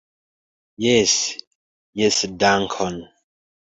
[0.85, 1.13] Jes,
[2.03, 3.03] jes dankon